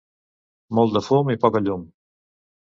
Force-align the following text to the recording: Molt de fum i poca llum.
Molt 0.79 0.95
de 0.95 1.01
fum 1.09 1.29
i 1.35 1.39
poca 1.45 1.63
llum. 1.67 1.85